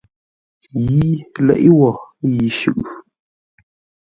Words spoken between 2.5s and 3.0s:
shʉʼʉ.